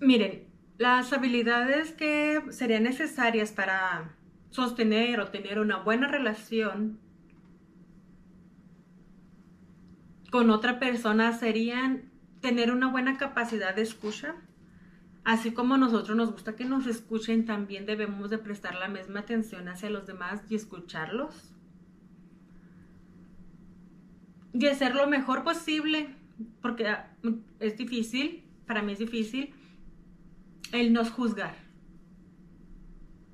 Miren, 0.00 0.49
las 0.80 1.12
habilidades 1.12 1.92
que 1.92 2.40
serían 2.52 2.84
necesarias 2.84 3.52
para 3.52 4.16
sostener 4.48 5.20
o 5.20 5.28
tener 5.28 5.58
una 5.58 5.76
buena 5.76 6.08
relación 6.08 6.98
con 10.30 10.48
otra 10.48 10.78
persona 10.78 11.34
serían 11.34 12.10
tener 12.40 12.70
una 12.70 12.86
buena 12.86 13.18
capacidad 13.18 13.76
de 13.76 13.82
escucha. 13.82 14.36
Así 15.22 15.52
como 15.52 15.74
a 15.74 15.76
nosotros 15.76 16.16
nos 16.16 16.32
gusta 16.32 16.56
que 16.56 16.64
nos 16.64 16.86
escuchen, 16.86 17.44
también 17.44 17.84
debemos 17.84 18.30
de 18.30 18.38
prestar 18.38 18.74
la 18.76 18.88
misma 18.88 19.20
atención 19.20 19.68
hacia 19.68 19.90
los 19.90 20.06
demás 20.06 20.40
y 20.48 20.54
escucharlos. 20.54 21.52
Y 24.54 24.66
hacer 24.66 24.94
lo 24.94 25.06
mejor 25.08 25.44
posible, 25.44 26.16
porque 26.62 26.90
es 27.58 27.76
difícil, 27.76 28.44
para 28.66 28.80
mí 28.80 28.92
es 28.92 28.98
difícil, 28.98 29.52
el 30.72 30.92
no 30.92 31.04
juzgar, 31.04 31.56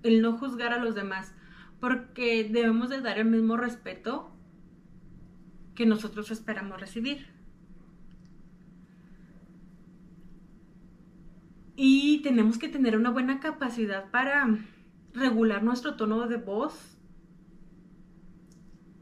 el 0.03 0.23
no 0.23 0.39
juzgar 0.39 0.73
a 0.73 0.79
los 0.79 0.95
demás, 0.95 1.35
porque 1.81 2.49
debemos 2.51 2.89
de 2.89 3.01
dar 3.01 3.19
el 3.19 3.27
mismo 3.27 3.57
respeto 3.57 4.33
que 5.75 5.87
nosotros 5.87 6.31
esperamos 6.31 6.81
recibir. 6.81 7.27
Y 11.77 12.23
tenemos 12.23 12.59
que 12.59 12.69
tener 12.69 12.97
una 12.97 13.11
buena 13.11 13.39
capacidad 13.39 14.11
para 14.11 14.59
regular 15.13 15.63
nuestro 15.63 15.97
tono 15.97 16.27
de 16.27 16.39
voz, 16.39 16.97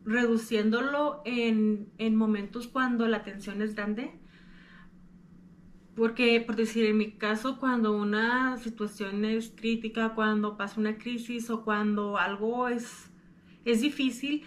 reduciéndolo 0.05 1.23
en, 1.25 1.93
en 1.99 2.17
momentos 2.17 2.67
cuando 2.67 3.07
la 3.07 3.23
tensión 3.23 3.63
es 3.63 3.77
grande. 3.77 4.19
Porque, 5.97 6.41
por 6.41 6.57
decir, 6.57 6.87
en 6.87 6.99
mi 6.99 7.13
caso, 7.13 7.59
cuando 7.61 7.97
una 7.97 8.57
situación 8.57 9.25
es 9.25 9.53
crítica, 9.55 10.15
cuando 10.15 10.57
pasa 10.57 10.81
una 10.81 10.99
crisis 10.99 11.51
o 11.51 11.63
cuando 11.63 12.19
algo 12.19 12.69
es, 12.69 13.11
es 13.65 13.81
difícil, 13.81 14.45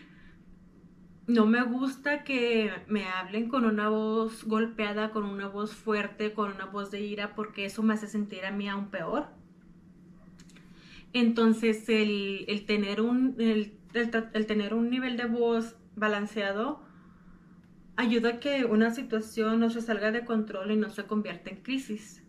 no 1.28 1.46
me 1.46 1.62
gusta 1.64 2.24
que 2.24 2.72
me 2.88 3.06
hablen 3.06 3.50
con 3.50 3.66
una 3.66 3.90
voz 3.90 4.46
golpeada, 4.46 5.12
con 5.12 5.26
una 5.26 5.48
voz 5.48 5.74
fuerte, 5.74 6.34
con 6.34 6.54
una 6.54 6.66
voz 6.66 6.90
de 6.90 7.02
ira, 7.02 7.36
porque 7.36 7.66
eso 7.66 7.84
me 7.84 7.94
hace 7.94 8.08
sentir 8.08 8.46
a 8.46 8.52
mí 8.52 8.68
aún 8.68 8.90
peor. 8.90 9.28
Entonces, 11.14 11.88
el, 11.90 12.64
tener, 12.66 13.02
un, 13.02 13.36
el, 13.40 13.74
tener 14.46 14.74
un 14.74 14.90
nivel 14.90 15.18
de 15.18 15.26
voz 15.26 15.76
balanceado 15.96 16.82
ayuda 17.98 18.30
a 18.30 18.40
que 18.40 18.64
una 18.66 18.92
situación 18.92 19.60
no 19.60 19.70
se 19.70 19.82
salga 19.82 20.12
de 20.12 20.24
control 20.24 20.72
y 20.72 20.78
no 20.78 20.90
se 20.90 21.04
convierta 21.04 21.50
en 21.50 21.58
crisis. 21.58 22.24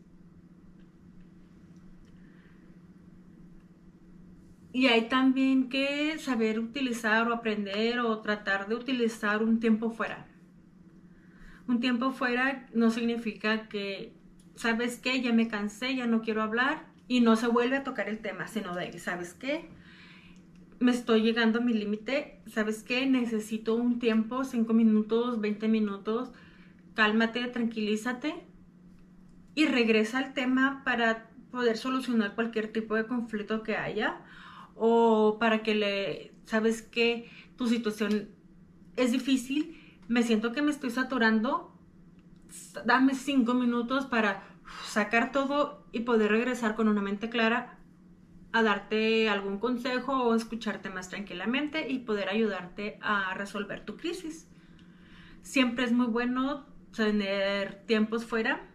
Y 4.72 4.86
hay 4.86 5.08
también 5.08 5.68
que 5.68 6.18
saber 6.18 6.58
utilizar 6.58 7.28
o 7.28 7.34
aprender 7.34 8.00
o 8.00 8.20
tratar 8.20 8.68
de 8.68 8.74
utilizar 8.74 9.42
un 9.42 9.60
tiempo 9.60 9.90
fuera. 9.90 10.26
Un 11.66 11.80
tiempo 11.80 12.12
fuera 12.12 12.66
no 12.72 12.90
significa 12.90 13.68
que, 13.68 14.14
¿sabes 14.56 14.98
qué? 14.98 15.20
Ya 15.20 15.32
me 15.32 15.48
cansé, 15.48 15.94
ya 15.94 16.06
no 16.06 16.22
quiero 16.22 16.42
hablar 16.42 16.86
y 17.08 17.20
no 17.20 17.36
se 17.36 17.46
vuelve 17.46 17.76
a 17.76 17.84
tocar 17.84 18.08
el 18.08 18.20
tema, 18.20 18.46
sino 18.46 18.74
de, 18.74 18.98
¿sabes 18.98 19.34
qué? 19.34 19.68
Me 20.80 20.92
estoy 20.92 21.22
llegando 21.22 21.58
a 21.58 21.62
mi 21.62 21.72
límite, 21.72 22.40
¿sabes 22.46 22.84
qué? 22.84 23.04
Necesito 23.04 23.74
un 23.74 23.98
tiempo, 23.98 24.44
5 24.44 24.72
minutos, 24.72 25.40
20 25.40 25.66
minutos, 25.66 26.30
cálmate, 26.94 27.44
tranquilízate 27.48 28.46
y 29.56 29.66
regresa 29.66 30.18
al 30.18 30.34
tema 30.34 30.82
para 30.84 31.30
poder 31.50 31.76
solucionar 31.76 32.36
cualquier 32.36 32.72
tipo 32.72 32.94
de 32.94 33.08
conflicto 33.08 33.64
que 33.64 33.76
haya 33.76 34.20
o 34.76 35.38
para 35.40 35.64
que 35.64 35.74
le, 35.74 36.32
sabes 36.44 36.82
que 36.82 37.28
tu 37.56 37.66
situación 37.66 38.28
es 38.94 39.10
difícil, 39.10 39.76
me 40.06 40.22
siento 40.22 40.52
que 40.52 40.62
me 40.62 40.70
estoy 40.70 40.90
saturando, 40.90 41.72
dame 42.84 43.14
cinco 43.14 43.54
minutos 43.54 44.06
para 44.06 44.44
sacar 44.86 45.32
todo 45.32 45.84
y 45.90 46.00
poder 46.00 46.30
regresar 46.30 46.76
con 46.76 46.86
una 46.86 47.02
mente 47.02 47.28
clara 47.28 47.77
a 48.52 48.62
darte 48.62 49.28
algún 49.28 49.58
consejo 49.58 50.24
o 50.24 50.34
escucharte 50.34 50.90
más 50.90 51.08
tranquilamente 51.08 51.90
y 51.90 52.00
poder 52.00 52.28
ayudarte 52.28 52.98
a 53.02 53.34
resolver 53.34 53.84
tu 53.84 53.96
crisis. 53.96 54.48
Siempre 55.42 55.84
es 55.84 55.92
muy 55.92 56.06
bueno 56.06 56.66
tener 56.94 57.84
tiempos 57.86 58.24
fuera. 58.24 58.68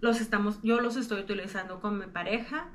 Los 0.00 0.20
estamos, 0.20 0.60
yo 0.62 0.80
los 0.80 0.96
estoy 0.96 1.20
utilizando 1.20 1.80
con 1.80 1.98
mi 1.98 2.06
pareja 2.06 2.70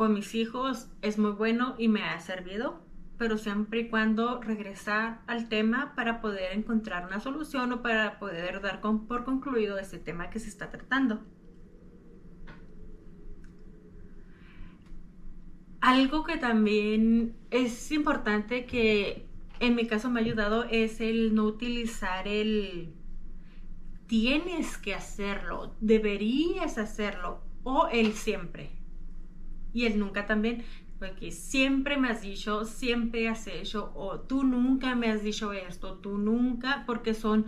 con 0.00 0.14
mis 0.14 0.34
hijos 0.34 0.88
es 1.02 1.18
muy 1.18 1.32
bueno 1.32 1.74
y 1.76 1.88
me 1.88 2.02
ha 2.04 2.18
servido, 2.20 2.80
pero 3.18 3.36
siempre 3.36 3.80
y 3.80 3.88
cuando 3.90 4.40
regresar 4.40 5.20
al 5.26 5.50
tema 5.50 5.94
para 5.94 6.22
poder 6.22 6.54
encontrar 6.54 7.04
una 7.04 7.20
solución 7.20 7.70
o 7.74 7.82
para 7.82 8.18
poder 8.18 8.62
dar 8.62 8.80
por 8.80 9.24
concluido 9.24 9.76
ese 9.76 9.98
tema 9.98 10.30
que 10.30 10.38
se 10.38 10.48
está 10.48 10.70
tratando. 10.70 11.20
Algo 15.80 16.24
que 16.24 16.36
también 16.36 17.34
es 17.50 17.90
importante 17.92 18.66
que 18.66 19.26
en 19.60 19.74
mi 19.74 19.86
caso 19.86 20.10
me 20.10 20.20
ha 20.20 20.22
ayudado 20.22 20.64
es 20.64 21.00
el 21.00 21.34
no 21.34 21.44
utilizar 21.44 22.28
el 22.28 22.94
tienes 24.06 24.76
que 24.76 24.94
hacerlo, 24.94 25.74
deberías 25.80 26.78
hacerlo 26.78 27.42
o 27.62 27.86
el 27.88 28.14
siempre 28.14 28.80
y 29.72 29.86
él 29.86 29.98
nunca 29.98 30.26
también, 30.26 30.64
porque 30.98 31.30
siempre 31.30 31.96
me 31.96 32.08
has 32.08 32.22
dicho, 32.22 32.64
siempre 32.64 33.28
has 33.28 33.46
hecho, 33.46 33.92
o 33.94 34.20
tú 34.20 34.44
nunca 34.44 34.94
me 34.94 35.10
has 35.10 35.22
dicho 35.22 35.52
esto, 35.52 35.94
tú 35.94 36.18
nunca, 36.18 36.84
porque 36.86 37.14
son, 37.14 37.46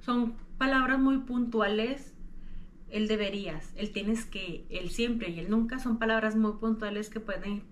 son 0.00 0.34
palabras 0.58 0.98
muy 0.98 1.18
puntuales. 1.18 2.14
El 2.90 3.08
deberías, 3.08 3.72
el 3.76 3.92
tienes 3.92 4.24
que, 4.24 4.66
el 4.70 4.90
siempre 4.90 5.30
y 5.30 5.38
el 5.38 5.50
nunca 5.50 5.78
son 5.78 5.98
palabras 5.98 6.36
muy 6.36 6.54
puntuales 6.54 7.08
que 7.08 7.20
pueden 7.20 7.62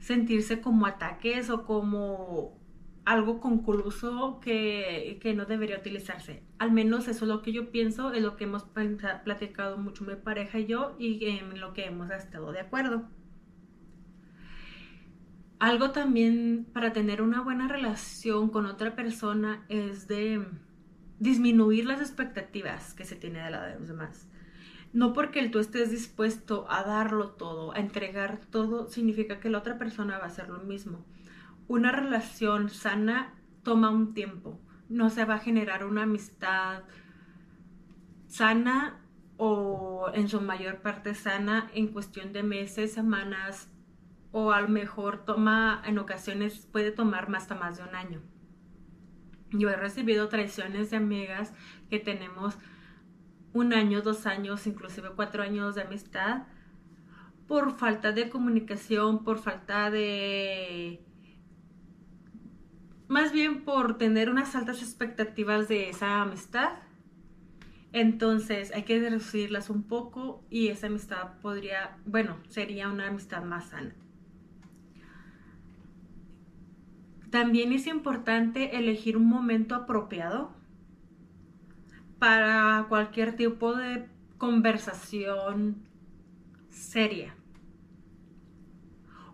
sentirse 0.00 0.60
como 0.60 0.86
ataques 0.86 1.50
o 1.50 1.64
como 1.64 2.58
algo 3.04 3.40
concluso 3.40 4.40
que, 4.40 5.18
que, 5.22 5.32
no 5.32 5.44
debería 5.44 5.78
utilizarse. 5.78 6.42
Al 6.58 6.72
menos 6.72 7.06
eso 7.06 7.24
es 7.24 7.28
lo 7.28 7.40
que 7.40 7.52
yo 7.52 7.70
pienso, 7.70 8.12
es 8.12 8.22
lo 8.22 8.36
que 8.36 8.44
hemos 8.44 8.64
platicado 8.64 9.78
mucho 9.78 10.04
mi 10.04 10.16
pareja 10.16 10.58
y 10.58 10.66
yo 10.66 10.96
y 10.98 11.24
en 11.26 11.60
lo 11.60 11.72
que 11.72 11.84
hemos 11.84 12.10
estado 12.10 12.50
de 12.50 12.60
acuerdo. 12.60 13.04
Algo 15.58 15.92
también 15.92 16.66
para 16.72 16.92
tener 16.92 17.22
una 17.22 17.40
buena 17.40 17.68
relación 17.68 18.50
con 18.50 18.66
otra 18.66 18.94
persona 18.94 19.64
es 19.68 20.06
de 20.08 20.44
disminuir 21.18 21.86
las 21.86 22.00
expectativas 22.00 22.94
que 22.94 23.04
se 23.04 23.16
tiene 23.16 23.42
de 23.42 23.50
la 23.50 23.66
de 23.66 23.78
los 23.78 23.88
demás. 23.88 24.28
No 24.92 25.12
porque 25.12 25.48
tú 25.48 25.58
estés 25.58 25.90
dispuesto 25.90 26.66
a 26.70 26.82
darlo 26.82 27.30
todo, 27.30 27.74
a 27.74 27.78
entregar 27.78 28.40
todo, 28.50 28.88
significa 28.88 29.40
que 29.40 29.50
la 29.50 29.58
otra 29.58 29.78
persona 29.78 30.18
va 30.18 30.24
a 30.24 30.28
hacer 30.28 30.48
lo 30.48 30.60
mismo 30.60 31.04
una 31.68 31.92
relación 31.92 32.70
sana 32.70 33.34
toma 33.62 33.90
un 33.90 34.14
tiempo. 34.14 34.60
No 34.88 35.10
se 35.10 35.24
va 35.24 35.34
a 35.34 35.38
generar 35.38 35.84
una 35.84 36.04
amistad 36.04 36.84
sana 38.28 39.00
o 39.36 40.10
en 40.14 40.28
su 40.28 40.40
mayor 40.40 40.80
parte 40.80 41.14
sana 41.14 41.70
en 41.74 41.88
cuestión 41.88 42.32
de 42.32 42.42
meses, 42.42 42.92
semanas 42.92 43.70
o 44.32 44.52
a 44.52 44.60
lo 44.60 44.68
mejor 44.68 45.24
toma 45.24 45.82
en 45.84 45.98
ocasiones 45.98 46.66
puede 46.70 46.92
tomar 46.92 47.28
hasta 47.34 47.54
más 47.54 47.78
de 47.78 47.84
un 47.84 47.94
año. 47.94 48.22
Yo 49.52 49.70
he 49.70 49.76
recibido 49.76 50.28
traiciones 50.28 50.90
de 50.90 50.96
amigas 50.96 51.52
que 51.88 51.98
tenemos 51.98 52.56
un 53.52 53.72
año, 53.72 54.02
dos 54.02 54.26
años, 54.26 54.66
inclusive 54.66 55.10
cuatro 55.14 55.42
años 55.42 55.74
de 55.74 55.82
amistad 55.82 56.44
por 57.46 57.76
falta 57.76 58.12
de 58.12 58.28
comunicación, 58.28 59.22
por 59.22 59.38
falta 59.38 59.90
de 59.90 61.00
más 63.08 63.32
bien 63.32 63.64
por 63.64 63.98
tener 63.98 64.30
unas 64.30 64.56
altas 64.56 64.82
expectativas 64.82 65.68
de 65.68 65.90
esa 65.90 66.22
amistad. 66.22 66.72
Entonces 67.92 68.72
hay 68.74 68.82
que 68.82 68.98
reducirlas 68.98 69.70
un 69.70 69.84
poco 69.84 70.44
y 70.50 70.68
esa 70.68 70.88
amistad 70.88 71.38
podría, 71.40 71.96
bueno, 72.04 72.36
sería 72.48 72.88
una 72.88 73.06
amistad 73.06 73.42
más 73.42 73.68
sana. 73.68 73.94
También 77.36 77.74
es 77.74 77.86
importante 77.86 78.78
elegir 78.78 79.14
un 79.18 79.26
momento 79.26 79.74
apropiado 79.74 80.52
para 82.18 82.86
cualquier 82.88 83.36
tipo 83.36 83.74
de 83.74 84.08
conversación 84.38 85.86
seria 86.70 87.34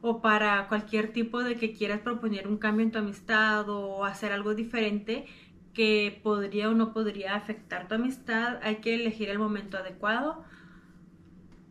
o 0.00 0.20
para 0.20 0.66
cualquier 0.66 1.12
tipo 1.12 1.44
de 1.44 1.54
que 1.54 1.74
quieras 1.74 2.00
proponer 2.00 2.48
un 2.48 2.58
cambio 2.58 2.84
en 2.84 2.90
tu 2.90 2.98
amistad 2.98 3.68
o 3.68 4.04
hacer 4.04 4.32
algo 4.32 4.56
diferente 4.56 5.26
que 5.72 6.20
podría 6.24 6.70
o 6.70 6.74
no 6.74 6.92
podría 6.92 7.36
afectar 7.36 7.86
tu 7.86 7.94
amistad, 7.94 8.58
hay 8.64 8.78
que 8.78 8.96
elegir 8.96 9.28
el 9.28 9.38
momento 9.38 9.78
adecuado 9.78 10.42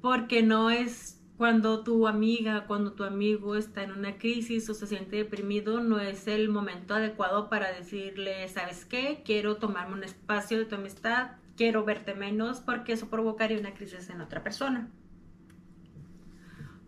porque 0.02 0.44
no 0.44 0.70
es 0.70 1.21
cuando 1.42 1.84
tu 1.84 2.08
amiga, 2.08 2.68
cuando 2.68 2.94
tu 2.94 3.04
amigo 3.04 3.56
está 3.56 3.82
en 3.82 3.94
una 3.94 4.20
crisis 4.20 4.70
o 4.70 4.76
se 4.76 4.86
siente 4.86 5.16
deprimido, 5.16 5.82
no 5.82 6.00
es 6.00 6.28
el 6.28 6.50
momento 6.50 6.94
adecuado 6.94 7.50
para 7.50 7.72
decirle, 7.72 8.48
¿sabes 8.48 8.86
qué? 8.86 9.24
Quiero 9.26 9.58
tomarme 9.58 9.96
un 9.96 10.04
espacio 10.04 10.60
de 10.60 10.66
tu 10.66 10.76
amistad, 10.76 11.32
quiero 11.58 11.84
verte 11.84 12.14
menos 12.14 12.60
porque 12.60 12.94
eso 12.94 13.10
provocaría 13.10 13.58
una 13.58 13.74
crisis 13.74 14.08
en 14.12 14.22
otra 14.22 14.44
persona. 14.44 14.92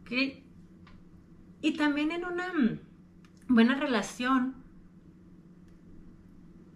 Y 0.07 1.73
también 1.75 2.11
en 2.11 2.23
una 2.23 2.53
buena 3.47 3.73
relación, 3.79 4.53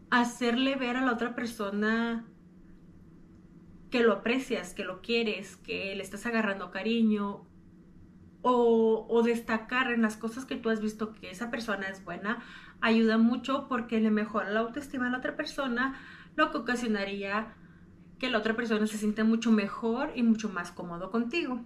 hacerle 0.09 0.77
ver 0.77 0.95
a 0.95 1.05
la 1.05 1.13
otra 1.13 1.35
persona 1.35 2.25
que 3.91 4.01
lo 4.01 4.13
aprecias, 4.13 4.73
que 4.73 4.83
lo 4.83 5.03
quieres, 5.03 5.57
que 5.57 5.95
le 5.95 6.01
estás 6.01 6.25
agarrando 6.25 6.71
cariño 6.71 7.45
o, 8.49 9.23
destacar 9.23 9.91
en 9.91 10.01
las 10.01 10.17
cosas 10.17 10.45
que 10.45 10.55
tú 10.55 10.69
has 10.69 10.81
visto 10.81 11.13
que 11.13 11.29
esa 11.31 11.51
persona 11.51 11.87
es 11.87 12.03
buena, 12.03 12.43
ayuda 12.81 13.17
mucho 13.17 13.67
porque 13.67 13.99
le 13.99 14.11
mejora 14.11 14.49
la 14.49 14.61
autoestima 14.61 15.07
a 15.07 15.09
la 15.09 15.17
otra 15.17 15.35
persona, 15.35 15.99
lo 16.35 16.51
que 16.51 16.57
ocasionaría 16.57 17.55
que 18.19 18.29
la 18.29 18.39
otra 18.39 18.55
persona 18.55 18.87
se 18.87 18.97
siente 18.97 19.23
mucho 19.23 19.51
mejor 19.51 20.11
y 20.15 20.23
mucho 20.23 20.49
más 20.49 20.71
cómodo 20.71 21.11
contigo. 21.11 21.63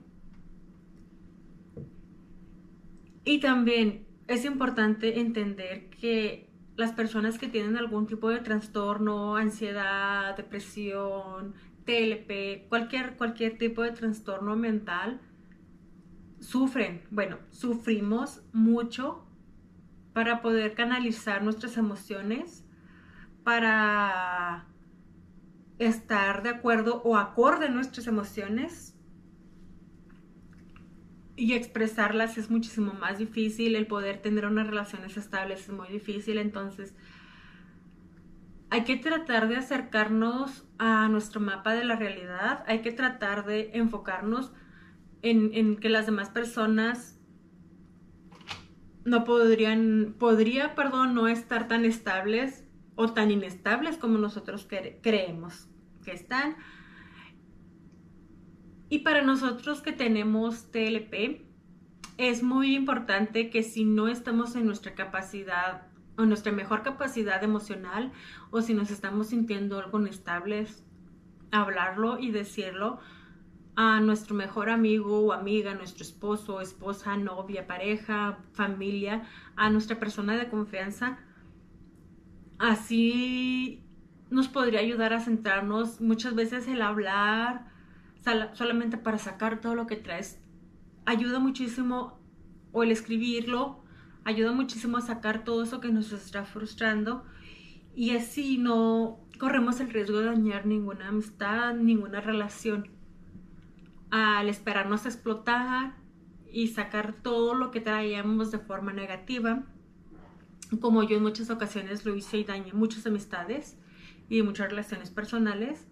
Y 3.23 3.39
también 3.39 4.07
es 4.27 4.45
importante 4.45 5.19
entender 5.19 5.89
que 5.89 6.49
las 6.75 6.91
personas 6.93 7.37
que 7.37 7.47
tienen 7.47 7.77
algún 7.77 8.07
tipo 8.07 8.29
de 8.29 8.39
trastorno, 8.39 9.35
ansiedad, 9.35 10.35
depresión, 10.35 11.53
TLP, 11.85 12.67
cualquier, 12.69 13.15
cualquier 13.17 13.57
tipo 13.57 13.83
de 13.83 13.91
trastorno 13.91 14.55
mental, 14.55 15.21
sufren, 16.41 17.03
bueno, 17.11 17.37
sufrimos 17.51 18.41
mucho 18.51 19.23
para 20.13 20.41
poder 20.41 20.73
canalizar 20.73 21.43
nuestras 21.43 21.77
emociones, 21.77 22.65
para 23.43 24.65
estar 25.79 26.43
de 26.43 26.49
acuerdo 26.49 27.01
o 27.03 27.17
acorde 27.17 27.69
nuestras 27.69 28.07
emociones 28.07 28.95
y 31.35 31.53
expresarlas 31.53 32.37
es 32.37 32.51
muchísimo 32.51 32.93
más 32.93 33.17
difícil, 33.17 33.75
el 33.75 33.87
poder 33.87 34.21
tener 34.21 34.45
unas 34.45 34.67
relaciones 34.67 35.17
estables 35.17 35.61
es 35.61 35.69
muy 35.69 35.87
difícil, 35.87 36.37
entonces 36.37 36.93
hay 38.69 38.83
que 38.83 38.97
tratar 38.97 39.47
de 39.47 39.57
acercarnos 39.57 40.65
a 40.77 41.07
nuestro 41.07 41.39
mapa 41.39 41.73
de 41.73 41.83
la 41.83 41.95
realidad, 41.95 42.63
hay 42.67 42.81
que 42.81 42.91
tratar 42.91 43.45
de 43.45 43.71
enfocarnos 43.73 44.53
en, 45.21 45.77
que 45.77 45.89
las 45.89 46.05
demás 46.05 46.29
personas 46.29 47.19
no 49.05 49.23
podrían, 49.23 50.15
podría, 50.17 50.75
perdón, 50.75 51.15
no 51.15 51.27
estar 51.27 51.67
tan 51.67 51.85
estables 51.85 52.65
o 52.95 53.13
tan 53.13 53.31
inestables 53.31 53.97
como 53.97 54.17
nosotros 54.17 54.67
creemos 55.01 55.67
que 56.03 56.11
están. 56.11 56.55
Y 58.89 58.99
para 58.99 59.21
nosotros 59.21 59.81
que 59.81 59.93
tenemos 59.93 60.69
TLP, 60.71 61.45
es 62.17 62.43
muy 62.43 62.75
importante 62.75 63.49
que 63.49 63.63
si 63.63 63.85
no 63.85 64.07
estamos 64.07 64.55
en 64.55 64.65
nuestra 64.65 64.93
capacidad 64.93 65.87
o 66.17 66.25
nuestra 66.25 66.51
mejor 66.51 66.83
capacidad 66.83 67.43
emocional 67.43 68.11
o 68.51 68.61
si 68.61 68.73
nos 68.73 68.91
estamos 68.91 69.27
sintiendo 69.27 69.79
algo 69.79 69.99
inestables, 69.99 70.83
hablarlo 71.51 72.19
y 72.19 72.31
decirlo 72.31 72.99
a 73.75 73.99
nuestro 73.99 74.35
mejor 74.35 74.69
amigo 74.69 75.19
o 75.19 75.33
amiga, 75.33 75.73
nuestro 75.73 76.03
esposo, 76.03 76.61
esposa, 76.61 77.17
novia, 77.17 77.67
pareja, 77.67 78.39
familia, 78.53 79.23
a 79.55 79.69
nuestra 79.69 79.99
persona 79.99 80.35
de 80.35 80.49
confianza. 80.49 81.19
Así 82.59 83.83
nos 84.29 84.47
podría 84.47 84.79
ayudar 84.79 85.13
a 85.13 85.19
centrarnos 85.19 86.01
muchas 86.01 86.35
veces 86.35 86.67
el 86.67 86.81
hablar 86.81 87.71
solamente 88.53 88.97
para 88.97 89.17
sacar 89.17 89.61
todo 89.61 89.75
lo 89.75 89.87
que 89.87 89.95
traes. 89.95 90.39
Ayuda 91.05 91.39
muchísimo, 91.39 92.19
o 92.71 92.83
el 92.83 92.91
escribirlo, 92.91 93.83
ayuda 94.23 94.51
muchísimo 94.51 94.97
a 94.97 95.01
sacar 95.01 95.43
todo 95.43 95.63
eso 95.63 95.81
que 95.81 95.91
nos 95.91 96.11
está 96.11 96.45
frustrando 96.45 97.25
y 97.95 98.15
así 98.15 98.57
no 98.57 99.19
corremos 99.39 99.79
el 99.79 99.89
riesgo 99.89 100.19
de 100.19 100.27
dañar 100.27 100.65
ninguna 100.65 101.09
amistad, 101.09 101.73
ninguna 101.73 102.21
relación. 102.21 102.89
Al 104.11 104.49
esperarnos 104.49 105.05
explotar 105.05 105.95
y 106.51 106.67
sacar 106.67 107.13
todo 107.23 107.55
lo 107.55 107.71
que 107.71 107.81
traíamos 107.81 108.51
de 108.51 108.59
forma 108.59 108.93
negativa, 108.93 109.63
como 110.79 111.01
yo 111.03 111.17
en 111.17 111.23
muchas 111.23 111.49
ocasiones 111.49 112.05
lo 112.05 112.15
hice 112.15 112.37
y 112.37 112.43
dañé 112.43 112.73
muchas 112.73 113.07
amistades 113.07 113.77
y 114.29 114.43
muchas 114.43 114.69
relaciones 114.69 115.09
personales, 115.09 115.87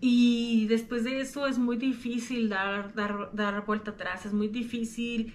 Y 0.00 0.66
después 0.68 1.04
de 1.04 1.20
eso 1.20 1.46
es 1.46 1.58
muy 1.58 1.76
difícil 1.76 2.48
dar, 2.48 2.94
dar, 2.94 3.30
dar 3.34 3.66
vuelta 3.66 3.90
atrás, 3.90 4.24
es 4.24 4.32
muy 4.32 4.48
difícil 4.48 5.34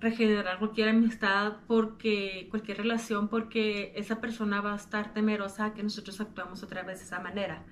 regenerar 0.00 0.58
cualquier 0.58 0.88
amistad 0.88 1.58
porque 1.66 2.48
cualquier 2.50 2.78
relación 2.78 3.28
porque 3.28 3.92
esa 3.94 4.20
persona 4.20 4.60
va 4.62 4.72
a 4.72 4.76
estar 4.76 5.12
temerosa 5.12 5.74
que 5.74 5.82
nosotros 5.82 6.20
actuamos 6.20 6.62
otra 6.62 6.82
vez 6.82 6.98
de 7.00 7.04
esa 7.04 7.20
manera. 7.20 7.64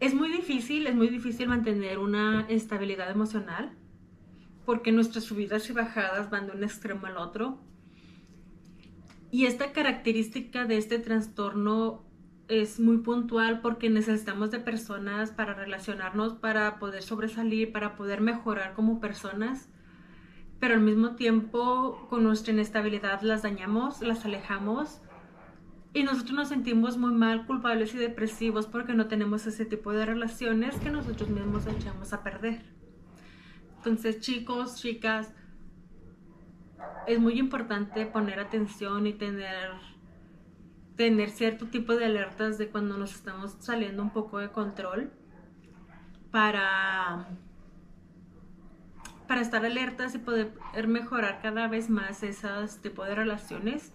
Es 0.00 0.14
muy 0.14 0.30
difícil, 0.30 0.86
es 0.86 0.94
muy 0.94 1.08
difícil 1.08 1.48
mantener 1.48 1.98
una 1.98 2.46
estabilidad 2.48 3.10
emocional 3.10 3.72
porque 4.64 4.92
nuestras 4.92 5.24
subidas 5.24 5.68
y 5.70 5.72
bajadas 5.72 6.30
van 6.30 6.46
de 6.46 6.52
un 6.52 6.62
extremo 6.62 7.06
al 7.06 7.16
otro. 7.16 7.58
Y 9.30 9.46
esta 9.46 9.72
característica 9.72 10.66
de 10.66 10.76
este 10.76 10.98
trastorno 10.98 12.04
es 12.46 12.78
muy 12.78 12.98
puntual 12.98 13.60
porque 13.60 13.90
necesitamos 13.90 14.52
de 14.52 14.60
personas 14.60 15.32
para 15.32 15.54
relacionarnos, 15.54 16.34
para 16.34 16.78
poder 16.78 17.02
sobresalir, 17.02 17.72
para 17.72 17.96
poder 17.96 18.20
mejorar 18.20 18.74
como 18.74 19.00
personas, 19.00 19.68
pero 20.60 20.74
al 20.74 20.80
mismo 20.80 21.16
tiempo 21.16 22.06
con 22.08 22.22
nuestra 22.22 22.52
inestabilidad 22.52 23.22
las 23.22 23.42
dañamos, 23.42 24.00
las 24.00 24.24
alejamos 24.24 25.00
y 25.98 26.04
nosotros 26.04 26.32
nos 26.32 26.48
sentimos 26.48 26.96
muy 26.96 27.12
mal, 27.12 27.44
culpables 27.44 27.92
y 27.94 27.98
depresivos 27.98 28.66
porque 28.66 28.94
no 28.94 29.08
tenemos 29.08 29.46
ese 29.46 29.64
tipo 29.64 29.92
de 29.92 30.06
relaciones 30.06 30.76
que 30.76 30.90
nosotros 30.90 31.28
mismos 31.28 31.66
echamos 31.66 32.12
a 32.12 32.22
perder. 32.22 32.62
Entonces 33.78 34.20
chicos, 34.20 34.76
chicas, 34.76 35.34
es 37.08 37.18
muy 37.18 37.38
importante 37.38 38.06
poner 38.06 38.38
atención 38.38 39.06
y 39.08 39.12
tener 39.12 39.72
tener 40.94 41.30
cierto 41.30 41.66
tipo 41.66 41.94
de 41.94 42.04
alertas 42.04 42.58
de 42.58 42.68
cuando 42.68 42.96
nos 42.96 43.14
estamos 43.14 43.56
saliendo 43.60 44.02
un 44.02 44.10
poco 44.10 44.38
de 44.38 44.50
control 44.50 45.12
para, 46.32 47.28
para 49.28 49.40
estar 49.40 49.64
alertas 49.64 50.16
y 50.16 50.18
poder 50.18 50.52
mejorar 50.88 51.40
cada 51.40 51.68
vez 51.68 51.88
más 51.88 52.22
esos 52.22 52.78
tipos 52.78 53.06
de 53.06 53.14
relaciones. 53.14 53.92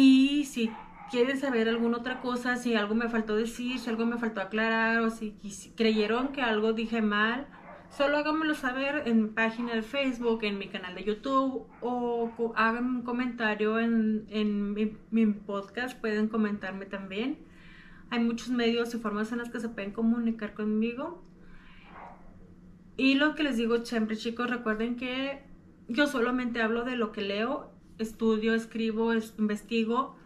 Y 0.00 0.44
si 0.44 0.70
quieren 1.10 1.40
saber 1.40 1.68
alguna 1.68 1.98
otra 1.98 2.20
cosa, 2.20 2.56
si 2.56 2.76
algo 2.76 2.94
me 2.94 3.08
faltó 3.08 3.34
decir, 3.34 3.80
si 3.80 3.90
algo 3.90 4.06
me 4.06 4.16
faltó 4.16 4.40
aclarar 4.40 5.00
o 5.00 5.10
si 5.10 5.34
creyeron 5.76 6.28
que 6.28 6.40
algo 6.40 6.72
dije 6.72 7.02
mal, 7.02 7.48
Solo 7.90 8.18
háganmelo 8.18 8.54
saber 8.54 9.04
en 9.06 9.22
mi 9.22 9.28
página 9.30 9.74
de 9.74 9.82
Facebook, 9.82 10.44
en 10.44 10.58
mi 10.58 10.68
canal 10.68 10.94
de 10.94 11.04
YouTube 11.04 11.66
o 11.80 12.52
hagan 12.54 12.84
un 12.84 13.02
comentario 13.02 13.78
en, 13.80 14.74
mi, 15.10 15.26
podcast. 15.26 15.98
Pueden 15.98 16.28
comentarme 16.28 16.86
también. 16.86 17.38
Hay 18.10 18.20
muchos 18.20 18.50
medios 18.50 18.94
y 18.94 18.98
formas 18.98 19.32
en 19.32 19.38
las 19.38 19.50
que 19.50 19.58
se 19.58 19.68
pueden 19.68 19.92
comunicar 19.92 20.54
conmigo. 20.54 21.24
Y 22.96 23.14
lo 23.14 23.34
que 23.34 23.42
les 23.42 23.56
digo 23.56 23.84
siempre, 23.84 24.16
chicos, 24.16 24.50
recuerden 24.50 24.96
que 24.96 25.42
yo 25.88 26.06
solamente 26.06 26.60
hablo 26.60 26.84
de 26.84 26.96
lo 26.96 27.10
que 27.10 27.22
leo, 27.22 27.72
estudio, 27.98 28.54
escribo, 28.54 29.12
investigo 29.38 30.16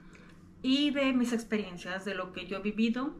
y 0.62 0.90
de 0.90 1.12
mis 1.12 1.32
experiencias, 1.32 2.04
de 2.04 2.14
lo 2.14 2.32
que 2.32 2.46
yo 2.46 2.58
he 2.58 2.62
vivido, 2.62 3.14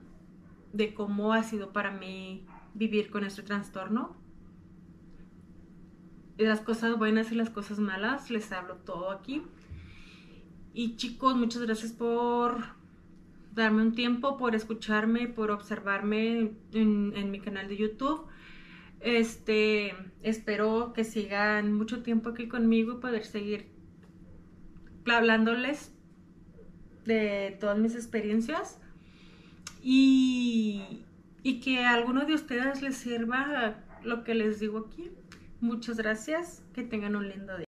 de 0.73 0.95
cómo 0.95 1.33
ha 1.33 1.43
sido 1.43 1.73
para 1.73 1.91
mí 1.91 2.47
vivir 2.75 3.11
con 3.11 3.25
este 3.25 3.43
trastorno 3.43 4.23
las 6.38 6.61
cosas 6.61 6.99
buenas 6.99 7.33
y 7.33 7.35
las 7.35 7.51
cosas 7.51 7.79
malas, 7.79 8.31
les 8.31 8.51
hablo 8.53 8.77
todo 8.77 9.11
aquí. 9.11 9.43
Y 10.75 10.97
chicos, 10.97 11.37
muchas 11.37 11.62
gracias 11.62 11.93
por 11.93 12.65
darme 13.55 13.83
un 13.83 13.95
tiempo, 13.95 14.38
por 14.38 14.55
escucharme, 14.55 15.29
por 15.29 15.51
observarme 15.51 16.53
en, 16.73 17.31
mi 17.31 17.41
canal 17.41 17.69
de 17.69 17.77
YouTube. 17.77 18.27
Este, 19.01 19.95
espero 20.23 20.93
que 20.95 21.05
sigan 21.05 21.75
mucho 21.75 22.03
tiempo 22.03 22.31
aquí 22.31 22.49
conmigo 22.49 22.95
y 22.95 23.01
poder 23.01 23.25
seguir 23.25 23.67
hablándoles 25.07 25.93
de 27.05 27.57
todas 27.61 27.79
mis 27.79 27.95
experiencias 27.95 28.79
y, 29.83 31.05
y 31.43 31.61
que 31.61 31.85
a 31.85 31.93
alguno 31.93 32.25
de 32.25 32.35
ustedes 32.35 32.83
les 32.83 32.97
sirva 32.97 33.77
lo 34.05 34.25
que 34.25 34.35
les 34.35 34.61
digo 34.61 34.87
aquí. 34.91 35.11
Muchas 35.61 35.97
gracias. 35.97 36.62
Que 36.75 36.83
tengan 36.83 37.17
un 37.17 37.29
lindo 37.29 37.57
día. 37.57 37.72